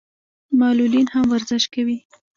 معلولین 0.59 1.07
هم 1.13 1.25
ورزش 1.33 1.63
کوي. 1.73 1.97